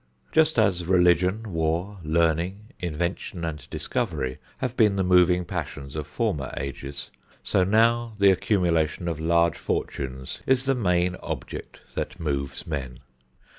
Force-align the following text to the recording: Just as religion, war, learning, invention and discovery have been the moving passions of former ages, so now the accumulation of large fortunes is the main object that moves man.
Just 0.31 0.57
as 0.57 0.87
religion, 0.87 1.53
war, 1.53 1.99
learning, 2.03 2.71
invention 2.79 3.45
and 3.45 3.69
discovery 3.69 4.39
have 4.57 4.75
been 4.75 4.95
the 4.95 5.03
moving 5.03 5.45
passions 5.45 5.95
of 5.95 6.07
former 6.07 6.51
ages, 6.57 7.11
so 7.43 7.63
now 7.63 8.15
the 8.17 8.31
accumulation 8.31 9.07
of 9.07 9.19
large 9.19 9.59
fortunes 9.59 10.41
is 10.47 10.63
the 10.65 10.73
main 10.73 11.17
object 11.21 11.81
that 11.93 12.19
moves 12.19 12.65
man. 12.65 12.97